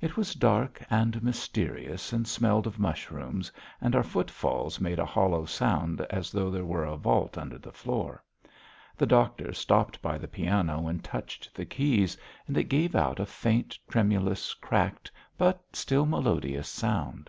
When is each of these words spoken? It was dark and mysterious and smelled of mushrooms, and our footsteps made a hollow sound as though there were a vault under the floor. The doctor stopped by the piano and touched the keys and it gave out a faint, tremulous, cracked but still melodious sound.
It 0.00 0.16
was 0.16 0.32
dark 0.32 0.82
and 0.88 1.22
mysterious 1.22 2.10
and 2.10 2.26
smelled 2.26 2.66
of 2.66 2.78
mushrooms, 2.78 3.52
and 3.78 3.94
our 3.94 4.02
footsteps 4.02 4.80
made 4.80 4.98
a 4.98 5.04
hollow 5.04 5.44
sound 5.44 6.00
as 6.08 6.32
though 6.32 6.50
there 6.50 6.64
were 6.64 6.86
a 6.86 6.96
vault 6.96 7.36
under 7.36 7.58
the 7.58 7.72
floor. 7.74 8.24
The 8.96 9.04
doctor 9.04 9.52
stopped 9.52 10.00
by 10.00 10.16
the 10.16 10.28
piano 10.28 10.88
and 10.88 11.04
touched 11.04 11.54
the 11.54 11.66
keys 11.66 12.16
and 12.46 12.56
it 12.56 12.70
gave 12.70 12.96
out 12.96 13.20
a 13.20 13.26
faint, 13.26 13.78
tremulous, 13.86 14.54
cracked 14.54 15.10
but 15.36 15.62
still 15.76 16.06
melodious 16.06 16.70
sound. 16.70 17.28